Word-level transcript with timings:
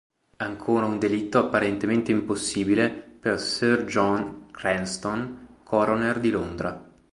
Ancora 0.37 0.87
un 0.87 0.97
delitto 0.97 1.37
apparentemente 1.37 2.09
impossibile 2.11 2.89
per 2.89 3.39
Sir 3.39 3.85
John 3.85 4.47
Cranston, 4.49 5.59
coroner 5.61 6.19
di 6.19 6.31
Londra. 6.31 6.83